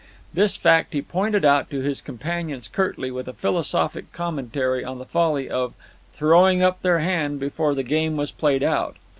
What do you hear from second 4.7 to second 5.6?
on the folly